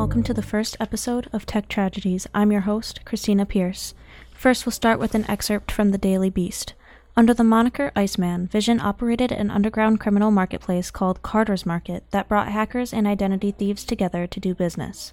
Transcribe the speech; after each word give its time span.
welcome 0.00 0.22
to 0.22 0.32
the 0.32 0.40
first 0.40 0.78
episode 0.80 1.28
of 1.30 1.44
Tech 1.44 1.68
Tragedies. 1.68 2.26
I'm 2.32 2.50
your 2.50 2.62
host, 2.62 3.04
Christina 3.04 3.44
Pierce. 3.44 3.92
First, 4.32 4.64
we'll 4.64 4.72
start 4.72 4.98
with 4.98 5.14
an 5.14 5.30
excerpt 5.30 5.70
from 5.70 5.90
the 5.90 5.98
Daily 5.98 6.30
Beast. 6.30 6.72
Under 7.16 7.34
the 7.34 7.44
moniker 7.44 7.90
Iceman, 7.96 8.46
Vision 8.46 8.80
operated 8.80 9.32
an 9.32 9.50
underground 9.50 10.00
criminal 10.00 10.30
marketplace 10.30 10.90
called 10.90 11.22
Carders 11.22 11.66
Market 11.66 12.04
that 12.12 12.28
brought 12.28 12.48
hackers 12.48 12.92
and 12.92 13.06
identity 13.06 13.50
thieves 13.50 13.84
together 13.84 14.26
to 14.28 14.40
do 14.40 14.54
business. 14.54 15.12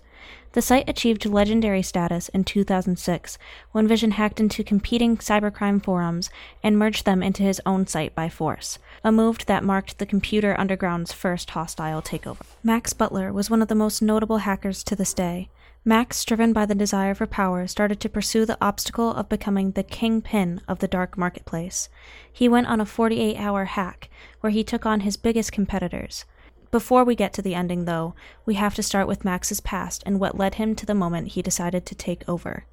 The 0.54 0.62
site 0.62 0.89
achieved 0.89 1.25
legendary 1.25 1.81
status 1.81 2.30
in 2.30 2.44
2006 2.44 3.38
when 3.71 3.88
Vision 3.88 4.12
hacked 4.12 4.39
into 4.39 4.63
competing 4.63 5.18
cybercrime 5.18 5.84
forums 5.84 6.30
and 6.63 6.77
merged 6.77 7.05
them 7.05 7.21
into 7.21 7.44
his 7.44 7.62
own 7.66 7.86
site 7.88 8.16
by 8.16 8.29
force, 8.29 8.79
a 9.04 9.12
move 9.12 9.45
that 9.45 9.63
marked 9.63 9.98
the 9.98 10.05
computer 10.05 10.59
underground's 10.59 11.12
first 11.12 11.52
hostile 11.52 12.02
takeover. 12.02 12.41
Max 12.63 12.93
Butler 12.93 13.32
was 13.32 13.49
one 13.49 13.62
of 13.62 13.68
the 13.68 13.76
most 13.76 14.02
notable 14.02 14.40
hackers 14.40 14.84
to 14.85 14.95
this 14.95 15.13
day. 15.13 15.49
Max, 15.86 16.26
driven 16.26 16.52
by 16.52 16.66
the 16.66 16.76
desire 16.76 17.13
for 17.13 17.26
power, 17.26 17.66
started 17.67 17.99
to 18.02 18.09
pursue 18.09 18.45
the 18.45 18.58
obstacle 18.59 19.12
of 19.12 19.30
becoming 19.30 19.72
the 19.72 19.84
kingpin 19.84 20.62
of 20.68 20.80
the 20.80 20.88
dark 20.88 21.18
marketplace. 21.18 21.88
He 22.31 22.49
went 22.49 22.68
on 22.68 22.81
a 22.81 22.85
48 22.85 23.38
hour 23.38 23.66
hack 23.66 24.09
where 24.41 24.52
he 24.52 24.63
took 24.63 24.85
on 24.85 25.02
his 25.02 25.18
biggest 25.18 25.52
competitors. 25.52 26.26
Before 26.71 27.05
we 27.05 27.16
get 27.16 27.32
to 27.34 27.41
the 27.41 27.55
ending, 27.55 27.85
though, 27.85 28.13
we 28.45 28.55
have 28.55 28.76
to 28.76 28.84
start 28.84 29.08
with 29.08 29.23
Max's 29.23 29.62
past 29.62 30.04
and 30.05 30.20
what 30.20 30.38
led 30.38 30.55
him 30.55 30.76
to 30.76 30.85
the 30.85 30.94
moment 30.94 31.30
he 31.30 31.41
decided 31.41 31.85
to 31.85 31.96
take 31.96 32.27
over. 32.27 32.66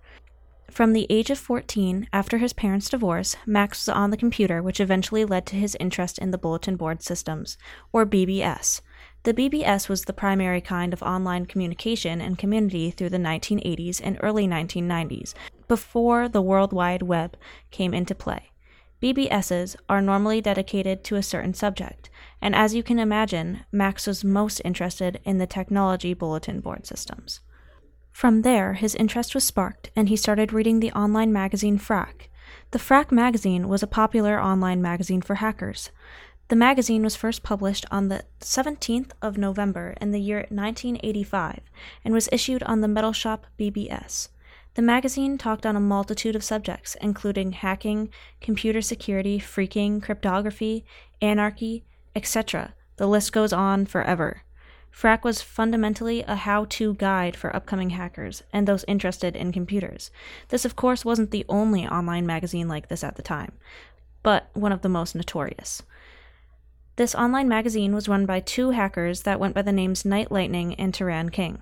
From 0.71 0.93
the 0.93 1.07
age 1.09 1.31
of 1.31 1.39
14, 1.39 2.09
after 2.12 2.39
his 2.39 2.53
parents' 2.53 2.89
divorce, 2.89 3.37
Max 3.47 3.87
was 3.87 3.95
on 3.95 4.11
the 4.11 4.17
computer, 4.17 4.61
which 4.61 4.81
eventually 4.81 5.25
led 5.25 5.47
to 5.47 5.57
his 5.57 5.77
interest 5.79 6.19
in 6.19 6.33
the 6.33 6.39
bulletin 6.39 6.75
board 6.75 7.01
systems, 7.01 7.56
or 7.93 8.05
BBS. 8.05 8.81
The 9.25 9.33
BBS 9.33 9.89
was 9.89 10.05
the 10.05 10.12
primary 10.12 10.61
kind 10.61 10.92
of 10.92 11.03
online 11.03 11.47
communication 11.47 12.20
and 12.20 12.36
community 12.36 12.91
through 12.91 13.08
the 13.08 13.17
1980s 13.17 13.98
and 14.05 14.19
early 14.20 14.47
1990s, 14.47 15.33
before 15.66 16.28
the 16.28 16.42
World 16.42 16.75
Wide 16.75 17.00
Web 17.00 17.39
came 17.70 17.94
into 17.94 18.14
play. 18.14 18.50
BBSs 19.03 19.77
are 19.89 20.03
normally 20.03 20.42
dedicated 20.42 21.03
to 21.05 21.16
a 21.16 21.22
certain 21.22 21.55
subject, 21.55 22.11
and 22.42 22.55
as 22.55 22.75
you 22.75 22.83
can 22.83 22.98
imagine, 22.98 23.61
Max 23.72 24.06
was 24.06 24.25
most 24.25 24.61
interested 24.62 25.19
in 25.25 25.38
the 25.38 25.47
technology 25.47 26.12
bulletin 26.12 26.61
board 26.61 26.86
systems. 26.86 27.41
From 28.12 28.42
there, 28.42 28.75
his 28.75 28.94
interest 28.94 29.34
was 29.34 29.44
sparked, 29.44 29.91
and 29.97 30.11
he 30.11 30.16
started 30.16 30.53
reading 30.53 30.81
the 30.81 30.92
online 30.92 31.33
magazine 31.33 31.78
Phrack. 31.78 32.28
The 32.72 32.78
Phrack 32.78 33.11
magazine 33.11 33.69
was 33.69 33.83
a 33.83 33.86
popular 33.86 34.38
online 34.38 34.83
magazine 34.83 35.22
for 35.22 35.36
hackers. 35.36 35.91
The 36.48 36.56
magazine 36.56 37.03
was 37.03 37.17
first 37.17 37.42
published 37.42 37.87
on 37.91 38.09
the 38.09 38.23
17th 38.41 39.12
of 39.23 39.39
November 39.39 39.95
in 39.98 40.11
the 40.11 40.20
year 40.20 40.41
1985 40.50 41.61
and 42.05 42.12
was 42.12 42.28
issued 42.31 42.62
on 42.64 42.83
the 42.83 42.89
Metal 42.89 43.12
Shop 43.12 43.47
BBS. 43.59 44.28
The 44.75 44.83
magazine 44.83 45.39
talked 45.39 45.65
on 45.65 45.75
a 45.75 45.81
multitude 45.81 46.37
of 46.37 46.45
subjects, 46.45 46.97
including 47.00 47.53
hacking, 47.53 48.11
computer 48.42 48.83
security, 48.83 49.39
phreaking, 49.39 50.03
cryptography, 50.03 50.84
anarchy, 51.22 51.84
etc. 52.15 52.75
The 52.97 53.09
list 53.09 53.33
goes 53.33 53.53
on 53.53 53.87
forever. 53.87 54.42
Phrack 54.91 55.25
was 55.25 55.41
fundamentally 55.41 56.22
a 56.25 56.37
how 56.37 56.67
to 56.67 56.95
guide 56.95 57.37
for 57.37 57.56
upcoming 57.56 57.91
hackers 57.91 58.42
and 58.53 58.69
those 58.69 58.84
interested 58.87 59.34
in 59.34 59.50
computers. 59.50 60.11
This, 60.48 60.67
of 60.67 60.77
course, 60.77 61.06
wasn't 61.06 61.31
the 61.31 61.47
only 61.48 61.87
online 61.87 62.27
magazine 62.27 62.69
like 62.69 62.89
this 62.89 63.03
at 63.03 63.17
the 63.17 63.22
time, 63.22 63.53
but 64.22 64.50
one 64.53 64.72
of 64.72 64.83
the 64.83 64.89
most 64.91 65.15
notorious. 65.15 65.83
This 66.97 67.17
online 67.17 67.48
magazine 67.48 67.92
was 67.92 68.09
run 68.09 68.25
by 68.25 68.39
two 68.39 68.70
hackers 68.70 69.23
that 69.23 69.41
went 69.41 69.53
by 69.53 69.62
the 69.62 69.73
names 69.73 70.05
Knight 70.05 70.31
Lightning 70.31 70.75
and 70.77 70.92
Taran 70.92 71.33
King. 71.33 71.60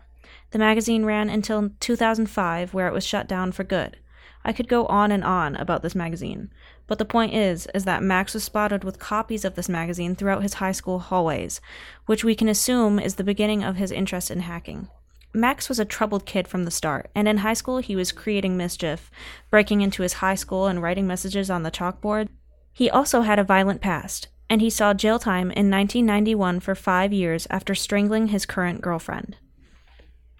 The 0.50 0.59
magazine 0.59 1.06
ran 1.06 1.31
until 1.31 1.70
2005, 1.81 2.75
where 2.75 2.87
it 2.87 2.93
was 2.93 3.06
shut 3.06 3.28
down 3.28 3.53
for 3.53 3.65
good. 3.65 3.97
I 4.44 4.53
could 4.53 4.69
go 4.69 4.84
on 4.87 5.10
and 5.10 5.25
on 5.25 5.56
about 5.56 5.82
this 5.82 5.94
magazine, 5.94 6.50
but 6.87 6.98
the 6.98 7.06
point 7.06 7.32
is 7.32 7.66
is 7.75 7.84
that 7.84 8.03
Max 8.03 8.34
was 8.34 8.44
spotted 8.44 8.84
with 8.84 8.98
copies 8.98 9.47
of 9.47 9.54
this 9.54 9.70
magazine 9.70 10.15
throughout 10.15 10.43
his 10.43 10.54
high 10.54 10.72
school 10.72 10.98
hallways, 10.98 11.62
which 12.04 12.25
we 12.25 12.34
can 12.34 12.49
assume 12.49 12.99
is 12.99 13.14
the 13.14 13.25
beginning 13.25 13.64
of 13.64 13.76
his 13.76 13.91
interest 13.91 14.31
in 14.31 14.41
hacking. 14.41 14.88
Max 15.32 15.66
was 15.70 15.78
a 15.78 15.87
troubled 15.87 16.26
kid 16.26 16.47
from 16.47 16.66
the 16.66 16.70
start, 16.70 17.10
and 17.14 17.26
in 17.26 17.38
high 17.38 17.54
school 17.54 17.78
he 17.78 17.97
was 17.97 18.12
creating 18.12 18.59
mischief, 18.59 19.10
breaking 19.49 19.81
into 19.81 20.03
his 20.03 20.14
high 20.14 20.34
school 20.34 20.66
and 20.66 20.82
writing 20.82 21.06
messages 21.06 21.49
on 21.49 21.62
the 21.62 21.70
chalkboard. 21.70 22.28
He 22.70 22.91
also 22.91 23.22
had 23.22 23.38
a 23.38 23.44
violent 23.44 23.81
past, 23.81 24.28
and 24.52 24.60
he 24.60 24.68
saw 24.68 24.92
jail 24.92 25.18
time 25.18 25.50
in 25.52 25.70
1991 25.70 26.60
for 26.60 26.74
five 26.74 27.10
years 27.10 27.46
after 27.48 27.74
strangling 27.74 28.26
his 28.26 28.44
current 28.44 28.82
girlfriend. 28.82 29.38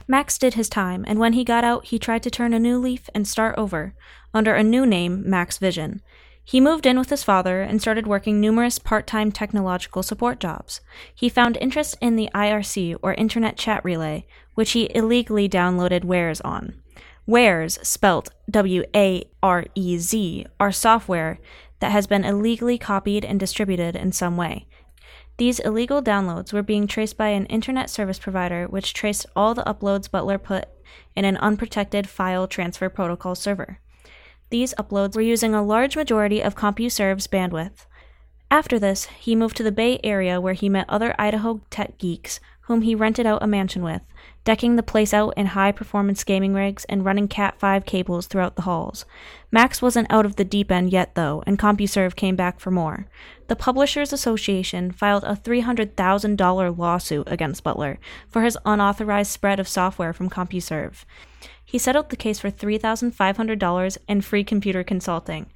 Max 0.06 0.36
did 0.36 0.52
his 0.52 0.68
time, 0.68 1.02
and 1.08 1.18
when 1.18 1.32
he 1.32 1.42
got 1.42 1.64
out, 1.64 1.86
he 1.86 1.98
tried 1.98 2.22
to 2.24 2.30
turn 2.30 2.52
a 2.52 2.58
new 2.58 2.76
leaf 2.76 3.08
and 3.14 3.26
start 3.26 3.54
over, 3.56 3.94
under 4.34 4.54
a 4.54 4.62
new 4.62 4.84
name, 4.84 5.22
Max 5.26 5.56
Vision. 5.56 6.02
He 6.44 6.60
moved 6.60 6.84
in 6.84 6.98
with 6.98 7.08
his 7.08 7.22
father 7.24 7.62
and 7.62 7.80
started 7.80 8.06
working 8.06 8.38
numerous 8.38 8.78
part 8.78 9.06
time 9.06 9.32
technological 9.32 10.02
support 10.02 10.38
jobs. 10.38 10.82
He 11.14 11.30
found 11.30 11.56
interest 11.56 11.96
in 12.02 12.16
the 12.16 12.28
IRC, 12.34 12.96
or 13.00 13.14
Internet 13.14 13.56
Chat 13.56 13.82
Relay, 13.82 14.26
which 14.54 14.72
he 14.72 14.94
illegally 14.94 15.48
downloaded 15.48 16.04
wares 16.04 16.42
on. 16.42 16.82
Wares, 17.24 17.78
spelt 17.82 18.28
W 18.50 18.84
A 18.94 19.24
R 19.42 19.64
E 19.74 19.96
Z, 19.96 20.44
are 20.60 20.70
software 20.70 21.38
that 21.82 21.91
has 21.91 22.06
been 22.06 22.25
illegally 22.25 22.78
copied 22.78 23.25
and 23.25 23.41
distributed 23.41 23.97
in 23.97 24.12
some 24.12 24.37
way. 24.37 24.69
These 25.37 25.59
illegal 25.59 26.00
downloads 26.00 26.53
were 26.53 26.62
being 26.62 26.87
traced 26.87 27.16
by 27.16 27.31
an 27.31 27.47
internet 27.47 27.91
service 27.91 28.20
provider, 28.20 28.69
which 28.69 28.94
traced 28.94 29.26
all 29.34 29.53
the 29.53 29.65
uploads 29.65 30.09
Butler 30.09 30.38
put 30.38 30.69
in 31.16 31.25
an 31.25 31.37
unprotected 31.38 32.09
file 32.09 32.47
transfer 32.47 32.88
protocol 32.88 33.34
server. 33.34 33.81
These 34.50 34.75
uploads 34.75 35.16
were 35.16 35.22
using 35.22 35.56
a 35.56 35.65
large 35.65 35.97
majority 35.97 36.41
of 36.41 36.54
CompuServe's 36.54 37.26
bandwidth. 37.26 37.87
After 38.48 38.78
this, 38.78 39.06
he 39.19 39.34
moved 39.34 39.56
to 39.56 39.65
the 39.65 39.72
Bay 39.72 39.98
Area 40.04 40.41
where 40.41 40.54
he 40.54 40.69
met 40.69 40.88
other 40.88 41.16
Idaho 41.19 41.62
tech 41.69 41.98
geeks 41.98 42.38
whom 42.66 42.82
he 42.82 42.94
rented 42.94 43.26
out 43.26 43.42
a 43.42 43.48
mansion 43.48 43.82
with, 43.82 44.03
decking 44.44 44.76
the 44.76 44.82
place 44.82 45.14
out 45.14 45.32
in 45.36 45.47
high 45.47 45.72
performance 45.72 46.25
gaming 46.25 46.53
rigs 46.53 46.84
and 46.86 47.04
running 47.04 47.28
Cat 47.28 47.58
5 47.58 47.84
cables 47.84 48.26
throughout 48.26 48.56
the 48.56 48.62
halls. 48.62 49.04
Max 49.50 49.80
wasn't 49.80 50.10
out 50.10 50.26
of 50.26 50.36
the 50.36 50.44
deep 50.44 50.72
end 50.72 50.91
yet, 50.91 51.14
though, 51.14 51.42
and 51.47 51.58
CompuServe 51.58 52.16
came 52.16 52.34
back 52.34 52.58
for 52.58 52.70
more. 52.70 53.06
The 53.48 53.56
Publishers 53.56 54.12
Association 54.12 54.91
filed 54.91 55.25
a 55.25 55.36
$300,000 55.36 56.78
lawsuit 56.78 57.28
against 57.30 57.62
Butler 57.62 57.98
for 58.28 58.42
his 58.42 58.58
unauthorized 58.64 59.30
spread 59.30 59.60
of 59.60 59.69
software 59.69 60.12
from 60.12 60.30
CompuServe. 60.30 61.04
He 61.64 61.78
settled 61.78 62.10
the 62.10 62.16
case 62.16 62.41
for 62.41 62.50
$3,500 62.50 63.98
and 64.09 64.24
free 64.24 64.44
computer 64.44 64.82
consulting. 64.82 65.47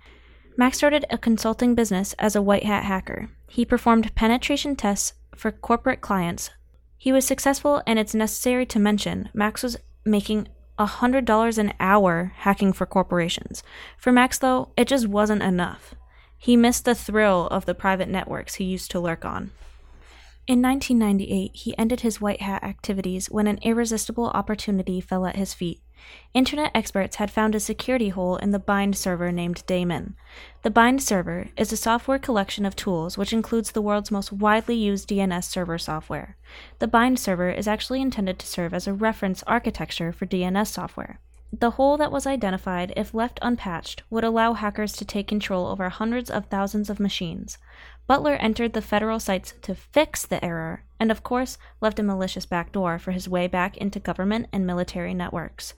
Max 0.56 0.78
started 0.78 1.04
a 1.10 1.18
consulting 1.18 1.74
business 1.74 2.14
as 2.18 2.34
a 2.34 2.42
white 2.42 2.64
hat 2.64 2.84
hacker. 2.84 3.28
He 3.48 3.64
performed 3.64 4.14
penetration 4.14 4.76
tests 4.76 5.12
for 5.34 5.50
corporate 5.52 6.00
clients 6.00 6.50
he 6.96 7.12
was 7.12 7.26
successful, 7.26 7.82
and 7.86 7.98
it's 7.98 8.14
necessary 8.14 8.66
to 8.66 8.78
mention 8.78 9.28
Max 9.34 9.62
was 9.62 9.76
making 10.04 10.48
$100 10.78 11.58
an 11.58 11.72
hour 11.80 12.32
hacking 12.36 12.72
for 12.72 12.86
corporations. 12.86 13.62
For 13.96 14.12
Max, 14.12 14.38
though, 14.38 14.70
it 14.76 14.88
just 14.88 15.06
wasn't 15.06 15.42
enough. 15.42 15.94
He 16.38 16.56
missed 16.56 16.84
the 16.84 16.94
thrill 16.94 17.46
of 17.48 17.64
the 17.64 17.74
private 17.74 18.08
networks 18.08 18.56
he 18.56 18.64
used 18.64 18.90
to 18.90 19.00
lurk 19.00 19.24
on. 19.24 19.52
In 20.46 20.62
1998, 20.62 21.50
he 21.54 21.76
ended 21.76 22.00
his 22.00 22.20
white 22.20 22.40
hat 22.40 22.62
activities 22.62 23.28
when 23.30 23.46
an 23.46 23.58
irresistible 23.62 24.28
opportunity 24.28 25.00
fell 25.00 25.26
at 25.26 25.36
his 25.36 25.54
feet. 25.54 25.80
Internet 26.34 26.70
experts 26.74 27.16
had 27.16 27.30
found 27.30 27.54
a 27.54 27.60
security 27.60 28.10
hole 28.10 28.36
in 28.36 28.50
the 28.50 28.58
bind 28.58 28.96
server 28.96 29.32
named 29.32 29.64
Daemon. 29.66 30.14
The 30.62 30.70
bind 30.70 31.02
server 31.02 31.48
is 31.56 31.72
a 31.72 31.76
software 31.76 32.18
collection 32.18 32.66
of 32.66 32.76
tools 32.76 33.16
which 33.16 33.32
includes 33.32 33.72
the 33.72 33.82
world's 33.82 34.10
most 34.10 34.32
widely 34.32 34.76
used 34.76 35.08
DNS 35.08 35.44
server 35.44 35.78
software. 35.78 36.36
The 36.78 36.88
bind 36.88 37.18
server 37.18 37.50
is 37.50 37.68
actually 37.68 38.02
intended 38.02 38.38
to 38.38 38.46
serve 38.46 38.74
as 38.74 38.86
a 38.86 38.92
reference 38.92 39.42
architecture 39.44 40.12
for 40.12 40.26
DNS 40.26 40.66
software. 40.66 41.20
The 41.52 41.72
hole 41.72 41.96
that 41.96 42.12
was 42.12 42.26
identified, 42.26 42.92
if 42.96 43.14
left 43.14 43.38
unpatched, 43.40 44.02
would 44.10 44.24
allow 44.24 44.54
hackers 44.54 44.92
to 44.94 45.04
take 45.04 45.28
control 45.28 45.66
over 45.66 45.88
hundreds 45.88 46.28
of 46.28 46.46
thousands 46.46 46.90
of 46.90 47.00
machines. 47.00 47.56
Butler 48.06 48.34
entered 48.34 48.72
the 48.72 48.82
federal 48.82 49.20
sites 49.20 49.54
to 49.62 49.74
fix 49.74 50.26
the 50.26 50.44
error, 50.44 50.82
and 50.98 51.10
of 51.10 51.22
course 51.22 51.58
left 51.80 51.98
a 51.98 52.02
malicious 52.02 52.46
backdoor 52.46 52.98
for 52.98 53.12
his 53.12 53.28
way 53.28 53.46
back 53.46 53.76
into 53.76 54.00
government 54.00 54.46
and 54.52 54.66
military 54.66 55.14
networks. 55.14 55.74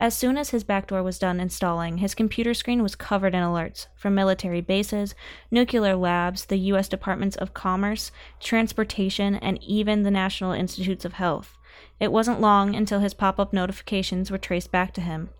As 0.00 0.16
soon 0.16 0.38
as 0.38 0.50
his 0.50 0.62
backdoor 0.62 1.02
was 1.02 1.18
done 1.18 1.40
installing, 1.40 1.98
his 1.98 2.14
computer 2.14 2.54
screen 2.54 2.82
was 2.84 2.94
covered 2.94 3.34
in 3.34 3.42
alerts 3.42 3.88
from 3.96 4.14
military 4.14 4.60
bases, 4.60 5.14
nuclear 5.50 5.96
labs, 5.96 6.46
the 6.46 6.58
U.S. 6.70 6.88
Departments 6.88 7.36
of 7.36 7.52
Commerce, 7.52 8.12
Transportation, 8.38 9.34
and 9.34 9.60
even 9.62 10.04
the 10.04 10.10
National 10.12 10.52
Institutes 10.52 11.04
of 11.04 11.14
Health. 11.14 11.58
It 11.98 12.12
wasn't 12.12 12.40
long 12.40 12.76
until 12.76 13.00
his 13.00 13.12
pop 13.12 13.40
up 13.40 13.52
notifications 13.52 14.30
were 14.30 14.38
traced 14.38 14.70
back 14.70 14.94
to 14.94 15.00
him. 15.00 15.30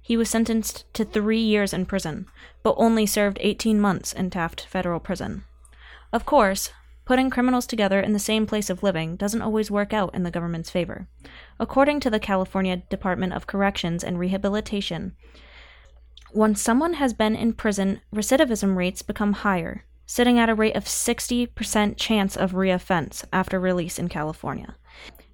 He 0.00 0.16
was 0.16 0.30
sentenced 0.30 0.84
to 0.94 1.04
three 1.04 1.40
years 1.40 1.72
in 1.72 1.86
prison, 1.86 2.26
but 2.62 2.76
only 2.76 3.06
served 3.06 3.38
18 3.40 3.80
months 3.80 4.12
in 4.12 4.30
Taft 4.30 4.66
Federal 4.66 5.00
Prison. 5.00 5.44
Of 6.12 6.24
course, 6.24 6.72
Putting 7.04 7.28
criminals 7.28 7.66
together 7.66 8.00
in 8.00 8.12
the 8.12 8.18
same 8.18 8.46
place 8.46 8.70
of 8.70 8.82
living 8.82 9.16
doesn't 9.16 9.42
always 9.42 9.70
work 9.70 9.92
out 9.92 10.14
in 10.14 10.22
the 10.22 10.30
government's 10.30 10.70
favor. 10.70 11.06
According 11.60 12.00
to 12.00 12.10
the 12.10 12.18
California 12.18 12.76
Department 12.88 13.34
of 13.34 13.46
Corrections 13.46 14.02
and 14.02 14.18
Rehabilitation, 14.18 15.14
once 16.32 16.60
someone 16.60 16.94
has 16.94 17.12
been 17.12 17.36
in 17.36 17.52
prison, 17.52 18.00
recidivism 18.12 18.74
rates 18.74 19.02
become 19.02 19.34
higher, 19.34 19.84
sitting 20.06 20.38
at 20.38 20.48
a 20.48 20.54
rate 20.54 20.74
of 20.74 20.84
60% 20.84 21.96
chance 21.96 22.36
of 22.36 22.52
reoffense 22.52 23.24
after 23.32 23.60
release 23.60 23.98
in 23.98 24.08
California. 24.08 24.74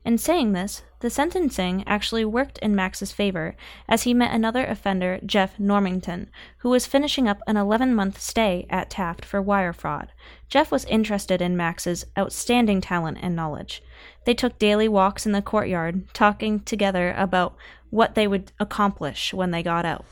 In 0.03 0.17
saying 0.17 0.53
this, 0.53 0.83
the 1.01 1.11
sentencing 1.11 1.85
actually 1.87 2.25
worked 2.25 2.59
in 2.59 2.75
Max's 2.75 3.13
favor 3.13 3.55
as 3.87 4.05
he 4.05 4.15
met 4.15 4.35
another 4.35 4.65
offender, 4.65 5.21
Jeff 5.25 5.59
Normington, 5.59 6.29
who 6.59 6.71
was 6.71 6.87
finishing 6.87 7.29
up 7.29 7.41
an 7.47 7.59
11 7.59 7.95
month 7.95 8.19
stay 8.19 8.67
at 8.71 8.89
Taft 8.89 9.25
for 9.27 9.43
wire 9.43 9.75
fraud. 9.75 10.11
Jeff 10.49 10.73
was 10.73 10.87
interested 10.87 11.43
in 11.43 11.57
Max's 11.57 12.07
outstanding 12.19 12.81
talent 12.81 13.19
and 13.21 13.37
knowledge. 13.37 13.83
They 14.25 14.35
took 14.35 14.59
daily 14.59 14.89
walks 14.89 15.27
in 15.27 15.33
the 15.33 15.43
courtyard, 15.43 16.13
talking 16.15 16.61
together 16.61 17.15
about 17.17 17.55
what 17.91 18.15
they 18.15 18.27
would 18.27 18.53
accomplish 18.59 19.35
when 19.35 19.51
they 19.51 19.63
got 19.63 19.85
out. 19.85 20.05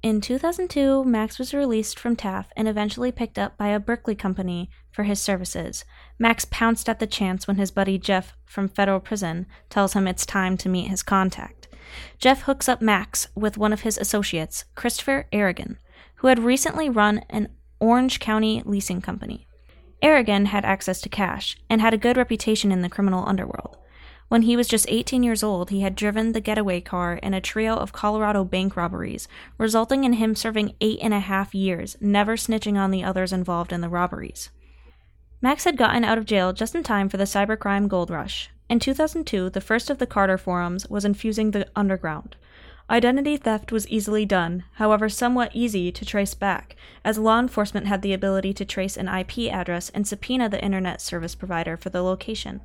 In 0.00 0.20
2002, 0.20 1.04
Max 1.04 1.40
was 1.40 1.52
released 1.52 1.98
from 1.98 2.14
Taft 2.14 2.52
and 2.56 2.68
eventually 2.68 3.10
picked 3.10 3.36
up 3.36 3.56
by 3.56 3.68
a 3.68 3.80
Berkeley 3.80 4.14
company 4.14 4.70
for 4.92 5.02
his 5.02 5.20
services. 5.20 5.84
Max 6.20 6.44
pounced 6.44 6.88
at 6.88 7.00
the 7.00 7.06
chance 7.06 7.48
when 7.48 7.56
his 7.56 7.72
buddy 7.72 7.98
Jeff 7.98 8.36
from 8.44 8.68
federal 8.68 9.00
prison 9.00 9.46
tells 9.70 9.94
him 9.94 10.06
it's 10.06 10.24
time 10.24 10.56
to 10.58 10.68
meet 10.68 10.88
his 10.88 11.02
contact. 11.02 11.66
Jeff 12.18 12.42
hooks 12.42 12.68
up 12.68 12.80
Max 12.80 13.26
with 13.34 13.58
one 13.58 13.72
of 13.72 13.80
his 13.80 13.98
associates, 13.98 14.64
Christopher 14.76 15.26
Aragon, 15.32 15.78
who 16.16 16.28
had 16.28 16.38
recently 16.38 16.88
run 16.88 17.22
an 17.28 17.48
Orange 17.80 18.20
County 18.20 18.62
leasing 18.64 19.00
company. 19.00 19.48
Aragon 20.00 20.46
had 20.46 20.64
access 20.64 21.00
to 21.00 21.08
cash 21.08 21.56
and 21.68 21.80
had 21.80 21.92
a 21.92 21.98
good 21.98 22.16
reputation 22.16 22.70
in 22.70 22.82
the 22.82 22.88
criminal 22.88 23.26
underworld. 23.26 23.78
When 24.28 24.42
he 24.42 24.56
was 24.56 24.68
just 24.68 24.86
18 24.88 25.22
years 25.22 25.42
old, 25.42 25.70
he 25.70 25.80
had 25.80 25.94
driven 25.94 26.32
the 26.32 26.40
getaway 26.40 26.82
car 26.82 27.14
in 27.14 27.32
a 27.32 27.40
trio 27.40 27.74
of 27.74 27.92
Colorado 27.92 28.44
bank 28.44 28.76
robberies, 28.76 29.26
resulting 29.56 30.04
in 30.04 30.14
him 30.14 30.34
serving 30.34 30.74
eight 30.82 30.98
and 31.00 31.14
a 31.14 31.20
half 31.20 31.54
years, 31.54 31.96
never 32.00 32.36
snitching 32.36 32.76
on 32.76 32.90
the 32.90 33.02
others 33.02 33.32
involved 33.32 33.72
in 33.72 33.80
the 33.80 33.88
robberies. 33.88 34.50
Max 35.40 35.64
had 35.64 35.78
gotten 35.78 36.04
out 36.04 36.18
of 36.18 36.26
jail 36.26 36.52
just 36.52 36.74
in 36.74 36.82
time 36.82 37.08
for 37.08 37.16
the 37.16 37.24
cybercrime 37.24 37.88
gold 37.88 38.10
rush. 38.10 38.50
In 38.68 38.78
2002, 38.78 39.48
the 39.48 39.62
first 39.62 39.88
of 39.88 39.96
the 39.96 40.06
carder 40.06 40.36
forums 40.36 40.86
was 40.88 41.06
infusing 41.06 41.52
the 41.52 41.66
underground. 41.74 42.36
Identity 42.90 43.36
theft 43.36 43.72
was 43.72 43.88
easily 43.88 44.26
done, 44.26 44.64
however, 44.74 45.08
somewhat 45.08 45.52
easy 45.54 45.92
to 45.92 46.04
trace 46.04 46.34
back, 46.34 46.74
as 47.04 47.18
law 47.18 47.38
enforcement 47.38 47.86
had 47.86 48.02
the 48.02 48.12
ability 48.12 48.52
to 48.54 48.64
trace 48.64 48.96
an 48.96 49.08
IP 49.08 49.50
address 49.52 49.90
and 49.90 50.06
subpoena 50.06 50.48
the 50.48 50.62
internet 50.62 51.00
service 51.00 51.34
provider 51.34 51.76
for 51.76 51.90
the 51.90 52.02
location. 52.02 52.60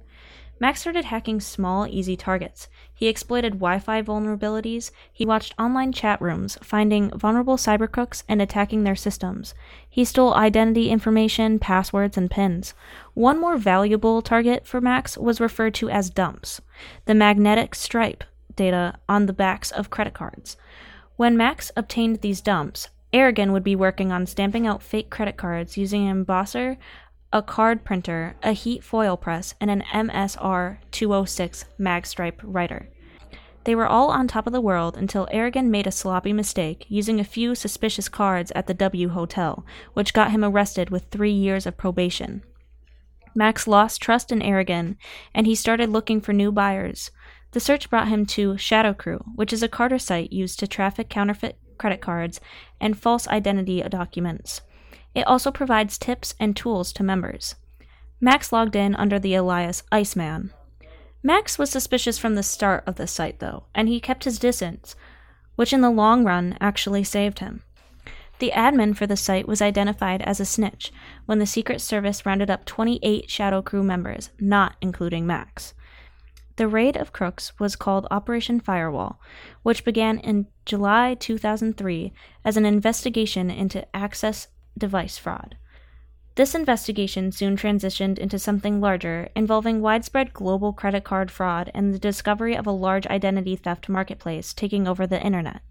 Max 0.64 0.80
started 0.80 1.04
hacking 1.04 1.42
small, 1.42 1.86
easy 1.88 2.16
targets. 2.16 2.70
He 2.94 3.10
exploited 3.10 3.60
Wi 3.60 3.80
Fi 3.80 4.02
vulnerabilities. 4.02 4.92
He 5.12 5.26
watched 5.26 5.54
online 5.60 5.92
chat 5.92 6.22
rooms, 6.22 6.58
finding 6.64 7.10
vulnerable 7.10 7.58
cyber 7.58 7.86
cybercrooks 7.86 8.24
and 8.30 8.42
attacking 8.42 8.86
their 8.86 8.96
systems. 8.96 9.54
He 9.90 10.06
stole 10.06 10.34
identity 10.34 10.90
information, 10.90 11.60
passwords, 11.60 12.16
and 12.16 12.32
pins. 12.32 12.74
One 13.14 13.42
more 13.42 13.58
valuable 13.58 14.22
target 14.22 14.66
for 14.66 14.80
Max 14.80 15.18
was 15.18 15.42
referred 15.42 15.74
to 15.74 15.90
as 15.90 16.10
dumps 16.10 16.62
the 17.04 17.14
magnetic 17.14 17.76
stripe 17.76 18.24
data 18.56 18.96
on 19.10 19.26
the 19.26 19.34
backs 19.34 19.70
of 19.70 19.90
credit 19.90 20.14
cards. 20.14 20.56
When 21.18 21.36
Max 21.36 21.74
obtained 21.76 22.22
these 22.22 22.40
dumps, 22.40 22.88
Aragon 23.12 23.52
would 23.52 23.66
be 23.66 23.76
working 23.76 24.14
on 24.14 24.26
stamping 24.26 24.66
out 24.66 24.82
fake 24.82 25.10
credit 25.10 25.36
cards 25.36 25.76
using 25.76 26.08
an 26.08 26.26
embosser 26.26 26.78
a 27.34 27.42
card 27.42 27.84
printer, 27.84 28.36
a 28.44 28.52
heat 28.52 28.84
foil 28.84 29.18
press, 29.18 29.56
and 29.60 29.72
an 29.72 29.82
MSR 29.92 30.78
206 30.92 31.66
magstripe 31.80 32.40
writer. 32.44 32.88
They 33.64 33.74
were 33.74 33.88
all 33.88 34.12
on 34.12 34.28
top 34.28 34.46
of 34.46 34.54
the 34.54 34.62
world 34.62 34.96
until 34.96 35.28
Aragon 35.32 35.72
made 35.72 35.88
a 35.88 35.92
sloppy 35.92 36.32
mistake 36.32 36.86
using 36.90 37.20
a 37.20 37.24
few 37.24 37.56
suspicious 37.56 38.08
cards 38.08 38.52
at 38.56 38.68
the 38.68 38.76
W 38.76 39.10
Hotel, 39.10 39.66
which 39.94 40.14
got 40.14 40.30
him 40.30 40.46
arrested 40.46 40.92
with 40.92 41.06
three 41.06 41.32
years 41.32 41.66
of 41.66 41.76
probation. 41.76 42.44
Max 43.34 43.66
lost 43.66 44.00
trust 44.00 44.32
in 44.32 44.44
Aragon, 44.44 44.96
and 45.34 45.48
he 45.48 45.56
started 45.56 45.90
looking 45.90 46.22
for 46.22 46.34
new 46.34 46.52
buyers. 46.52 47.10
The 47.54 47.60
search 47.60 47.90
brought 47.90 48.10
him 48.10 48.28
to 48.28 48.60
Shadow 48.60 48.94
Crew, 48.94 49.24
which 49.34 49.52
is 49.52 49.64
a 49.64 49.68
carder 49.68 49.98
site 49.98 50.32
used 50.32 50.60
to 50.60 50.68
traffic 50.68 51.10
counterfeit 51.10 51.58
credit 51.80 52.00
cards 52.00 52.40
and 52.80 52.96
false 52.96 53.28
identity 53.28 53.82
documents. 53.82 54.62
It 55.14 55.28
also 55.28 55.52
provides 55.52 55.98
tips 55.98 56.36
and 56.40 56.56
tools 56.56 56.92
to 56.94 57.04
members. 57.04 57.56
Max 58.20 58.52
logged 58.52 58.76
in 58.76 58.96
under 58.96 59.20
the 59.20 59.36
alias 59.36 59.84
Iceman. 59.92 60.52
Max 61.22 61.58
was 61.58 61.70
suspicious 61.70 62.18
from 62.18 62.36
the 62.36 62.44
start 62.44 62.84
of 62.88 62.96
the 62.96 63.08
site, 63.08 63.40
though, 63.40 63.66
and 63.74 63.88
he 63.88 64.00
kept 64.00 64.24
his 64.24 64.40
distance, 64.40 64.96
which 65.56 65.72
in 65.72 65.82
the 65.82 65.90
long 65.90 66.24
run 66.24 66.58
actually 66.60 67.04
saved 67.04 67.40
him. 67.40 67.64
The 68.40 68.52
admin 68.52 68.96
for 68.96 69.08
the 69.08 69.16
site 69.16 69.48
was 69.48 69.62
identified 69.62 70.22
as 70.24 70.40
a 70.40 70.46
snitch 70.46 70.92
when 71.26 71.40
the 71.40 71.46
Secret 71.46 71.80
Service 71.80 72.26
rounded 72.26 72.50
up 72.50 72.66
28 72.66 73.30
Shadow 73.30 73.62
Crew 73.62 73.84
members, 73.84 74.32
not 74.40 74.76
including 74.82 75.26
Max. 75.26 75.74
The 76.56 76.68
raid 76.68 76.98
of 76.98 77.14
crooks 77.14 77.58
was 77.60 77.76
called 77.76 78.08
Operation 78.12 78.60
Firewall, 78.60 79.20
which 79.64 79.86
began 79.86 80.20
in 80.20 80.48
July 80.66 81.16
2003 81.16 82.14
as 82.44 82.58
an 82.58 82.66
investigation 82.66 83.50
into 83.50 83.88
access 83.96 84.48
device 84.78 85.18
fraud. 85.18 85.58
This 86.36 86.56
investigation 86.56 87.32
soon 87.32 87.56
transitioned 87.56 88.18
into 88.18 88.40
something 88.40 88.82
larger, 88.82 89.30
involving 89.36 89.82
widespread 89.82 90.34
global 90.34 90.74
credit 90.74 91.04
card 91.04 91.30
fraud 91.30 91.70
and 91.76 91.94
the 91.94 92.00
discovery 92.00 92.56
of 92.56 92.66
a 92.66 92.72
large 92.72 93.06
identity 93.06 93.56
theft 93.56 93.88
marketplace 93.88 94.52
taking 94.52 94.88
over 94.88 95.06
the 95.06 95.22
internet. 95.22 95.62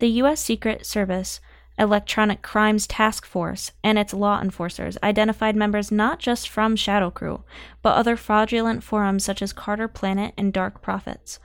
The 0.00 0.08
U.S. 0.08 0.40
Secret 0.40 0.84
Service 0.84 1.40
Electronic 1.78 2.42
Crimes 2.42 2.86
Task 2.88 3.24
Force 3.24 3.72
and 3.82 3.98
its 3.98 4.14
law 4.14 4.40
enforcers 4.40 4.98
identified 5.02 5.54
members 5.54 5.92
not 5.92 6.18
just 6.18 6.48
from 6.48 6.74
Shadow 6.74 7.10
Crew, 7.10 7.44
but 7.82 7.96
other 7.96 8.16
fraudulent 8.16 8.82
forums 8.82 9.24
such 9.24 9.42
as 9.42 9.52
CarderPlanet 9.52 10.32
and 10.36 10.52
Dark 10.52 10.82
Profits. 10.82 11.38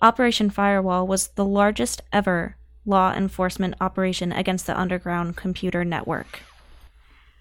Operation 0.00 0.50
Firewall 0.50 1.06
was 1.06 1.28
the 1.28 1.44
largest 1.44 2.02
ever 2.12 2.56
law 2.84 3.12
enforcement 3.12 3.74
operation 3.80 4.32
against 4.32 4.66
the 4.66 4.78
underground 4.78 5.36
computer 5.36 5.84
network. 5.84 6.40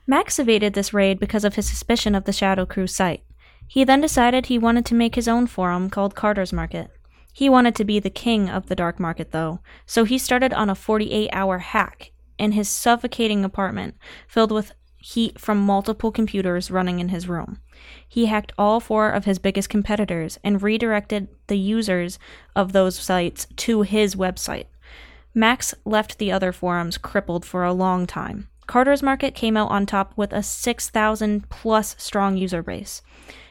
Max 0.07 0.39
evaded 0.39 0.73
this 0.73 0.93
raid 0.93 1.19
because 1.19 1.43
of 1.43 1.55
his 1.55 1.69
suspicion 1.69 2.15
of 2.15 2.25
the 2.25 2.33
Shadow 2.33 2.65
Crew 2.65 2.87
site. 2.87 3.23
He 3.67 3.83
then 3.83 4.01
decided 4.01 4.47
he 4.47 4.57
wanted 4.57 4.85
to 4.87 4.95
make 4.95 5.15
his 5.15 5.27
own 5.27 5.47
forum 5.47 5.89
called 5.89 6.15
Carders 6.15 6.51
Market. 6.51 6.91
He 7.33 7.49
wanted 7.49 7.75
to 7.75 7.85
be 7.85 7.99
the 7.99 8.09
king 8.09 8.49
of 8.49 8.67
the 8.67 8.75
dark 8.75 8.99
market, 8.99 9.31
though, 9.31 9.59
so 9.85 10.03
he 10.03 10.17
started 10.17 10.53
on 10.53 10.69
a 10.69 10.75
48 10.75 11.29
hour 11.31 11.59
hack 11.59 12.11
in 12.37 12.51
his 12.51 12.67
suffocating 12.67 13.45
apartment, 13.45 13.95
filled 14.27 14.51
with 14.51 14.73
heat 14.97 15.39
from 15.39 15.57
multiple 15.57 16.11
computers 16.11 16.69
running 16.69 16.99
in 16.99 17.09
his 17.09 17.27
room. 17.27 17.59
He 18.07 18.25
hacked 18.27 18.51
all 18.57 18.79
four 18.79 19.09
of 19.09 19.25
his 19.25 19.39
biggest 19.39 19.69
competitors 19.69 20.37
and 20.43 20.61
redirected 20.61 21.29
the 21.47 21.57
users 21.57 22.19
of 22.55 22.73
those 22.73 22.99
sites 22.99 23.47
to 23.57 23.81
his 23.81 24.15
website. 24.15 24.65
Max 25.33 25.73
left 25.85 26.17
the 26.17 26.31
other 26.31 26.51
forums 26.51 26.97
crippled 26.97 27.45
for 27.45 27.63
a 27.63 27.73
long 27.73 28.05
time. 28.05 28.47
Carders 28.67 29.03
Market 29.03 29.35
came 29.35 29.57
out 29.57 29.71
on 29.71 29.85
top 29.85 30.13
with 30.15 30.31
a 30.31 30.43
6,000 30.43 31.49
plus 31.49 31.95
strong 31.97 32.37
user 32.37 32.63
base. 32.63 33.01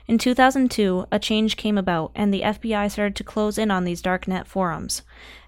In 0.06 0.18
2002, 0.18 1.06
a 1.12 1.18
change 1.18 1.56
came 1.56 1.78
about, 1.78 2.10
and 2.14 2.34
the 2.34 2.42
FBI 2.42 2.90
started 2.90 3.16
to 3.16 3.24
close 3.24 3.58
in 3.58 3.70
on 3.70 3.84
these 3.84 4.02
darknet 4.02 4.46
forums. 4.46 5.02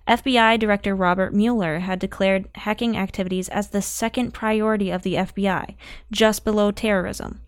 FBI 0.07 0.59
Director 0.59 0.95
Robert 0.95 1.35
Mueller 1.35 1.81
had 1.81 1.99
declared 1.99 2.49
hacking 2.55 2.97
activities 2.97 3.49
as 3.49 3.69
the 3.69 3.83
second 3.83 4.33
priority 4.33 4.91
of 4.91 5.03
the 5.03 5.15
FBI, 5.15 5.75
just 6.11 6.45
below 6.45 6.71
terrorism. 6.71 7.41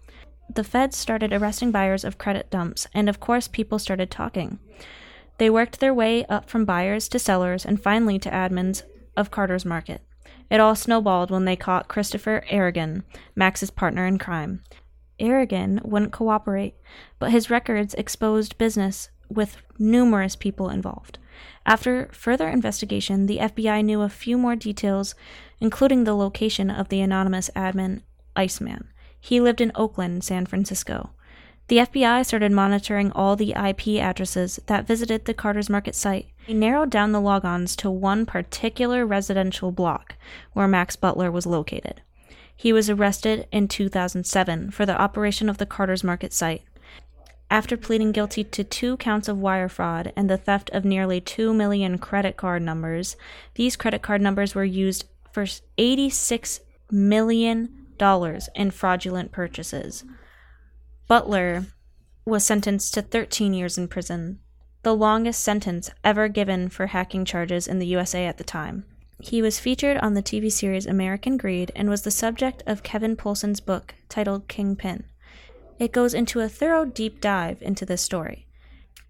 The 0.52 0.64
feds 0.64 0.96
started 0.96 1.32
arresting 1.32 1.70
buyers 1.70 2.04
of 2.04 2.18
credit 2.18 2.50
dumps, 2.50 2.86
and 2.94 3.08
of 3.08 3.20
course, 3.20 3.48
people 3.48 3.78
started 3.78 4.10
talking. 4.10 4.58
They 5.38 5.50
worked 5.50 5.80
their 5.80 5.94
way 5.94 6.24
up 6.26 6.48
from 6.48 6.64
buyers 6.64 7.08
to 7.08 7.18
sellers 7.18 7.64
and 7.64 7.82
finally 7.82 8.18
to 8.20 8.30
admins 8.30 8.82
of 9.16 9.30
Carders 9.30 9.64
Market. 9.64 10.02
It 10.50 10.60
all 10.60 10.74
snowballed 10.74 11.30
when 11.30 11.44
they 11.44 11.56
caught 11.56 11.88
Christopher 11.88 12.44
Aragon, 12.48 13.02
Max's 13.34 13.70
partner 13.70 14.06
in 14.06 14.18
crime. 14.18 14.62
Aragon 15.18 15.80
wouldn't 15.84 16.12
cooperate, 16.12 16.74
but 17.18 17.30
his 17.30 17.50
records 17.50 17.94
exposed 17.94 18.58
business 18.58 19.10
with 19.28 19.56
numerous 19.78 20.36
people 20.36 20.68
involved. 20.68 21.18
After 21.66 22.08
further 22.12 22.48
investigation, 22.48 23.26
the 23.26 23.38
FBI 23.38 23.84
knew 23.84 24.02
a 24.02 24.08
few 24.08 24.36
more 24.36 24.56
details, 24.56 25.14
including 25.60 26.04
the 26.04 26.14
location 26.14 26.70
of 26.70 26.88
the 26.88 27.00
anonymous 27.00 27.50
admin, 27.56 28.02
Iceman. 28.36 28.88
He 29.20 29.40
lived 29.40 29.60
in 29.60 29.72
Oakland, 29.74 30.22
San 30.24 30.46
Francisco. 30.46 31.10
The 31.68 31.78
FBI 31.78 32.26
started 32.26 32.52
monitoring 32.52 33.10
all 33.12 33.36
the 33.36 33.52
IP 33.52 34.00
addresses 34.00 34.60
that 34.66 34.86
visited 34.86 35.24
the 35.24 35.32
Carders 35.32 35.70
Market 35.70 35.94
site. 35.94 36.28
They 36.46 36.52
narrowed 36.52 36.90
down 36.90 37.12
the 37.12 37.22
logons 37.22 37.74
to 37.76 37.90
one 37.90 38.26
particular 38.26 39.06
residential 39.06 39.72
block 39.72 40.16
where 40.52 40.68
Max 40.68 40.94
Butler 40.94 41.30
was 41.30 41.46
located. 41.46 42.02
He 42.54 42.72
was 42.72 42.90
arrested 42.90 43.48
in 43.50 43.68
2007 43.68 44.72
for 44.72 44.84
the 44.84 45.00
operation 45.00 45.48
of 45.48 45.56
the 45.56 45.66
Carders 45.66 46.04
Market 46.04 46.34
site. 46.34 46.62
After 47.50 47.76
pleading 47.78 48.12
guilty 48.12 48.44
to 48.44 48.64
two 48.64 48.96
counts 48.98 49.28
of 49.28 49.38
wire 49.38 49.68
fraud 49.68 50.12
and 50.16 50.28
the 50.28 50.36
theft 50.36 50.70
of 50.72 50.84
nearly 50.84 51.20
2 51.20 51.54
million 51.54 51.96
credit 51.98 52.36
card 52.36 52.62
numbers, 52.62 53.16
these 53.54 53.76
credit 53.76 54.02
card 54.02 54.20
numbers 54.20 54.54
were 54.54 54.64
used 54.64 55.04
for 55.32 55.44
$86 55.44 56.60
million 56.90 57.86
in 58.54 58.70
fraudulent 58.70 59.32
purchases. 59.32 60.04
Butler 61.06 61.66
was 62.24 62.44
sentenced 62.44 62.94
to 62.94 63.02
13 63.02 63.52
years 63.52 63.76
in 63.76 63.88
prison, 63.88 64.40
the 64.82 64.94
longest 64.94 65.42
sentence 65.42 65.90
ever 66.02 66.28
given 66.28 66.70
for 66.70 66.86
hacking 66.86 67.26
charges 67.26 67.66
in 67.68 67.78
the 67.78 67.86
USA 67.86 68.26
at 68.26 68.38
the 68.38 68.44
time. 68.44 68.86
He 69.20 69.42
was 69.42 69.60
featured 69.60 69.98
on 69.98 70.14
the 70.14 70.22
TV 70.22 70.50
series 70.50 70.86
American 70.86 71.36
Greed 71.36 71.70
and 71.76 71.90
was 71.90 72.02
the 72.02 72.10
subject 72.10 72.62
of 72.66 72.82
Kevin 72.82 73.16
Poulsen's 73.16 73.60
book 73.60 73.94
titled 74.08 74.48
Kingpin. 74.48 75.04
It 75.78 75.92
goes 75.92 76.14
into 76.14 76.40
a 76.40 76.48
thorough 76.48 76.86
deep 76.86 77.20
dive 77.20 77.60
into 77.60 77.84
this 77.84 78.00
story. 78.00 78.46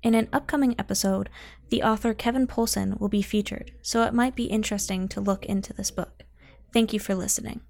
In 0.02 0.14
an 0.14 0.28
upcoming 0.32 0.74
episode, 0.78 1.30
the 1.70 1.82
author 1.82 2.12
Kevin 2.12 2.46
Poulsen 2.46 2.98
will 2.98 3.08
be 3.08 3.22
featured, 3.22 3.70
so 3.82 4.02
it 4.02 4.12
might 4.12 4.34
be 4.34 4.44
interesting 4.44 5.06
to 5.08 5.20
look 5.20 5.46
into 5.46 5.72
this 5.72 5.90
book. 5.92 6.24
Thank 6.72 6.92
you 6.92 6.98
for 6.98 7.14
listening. 7.14 7.60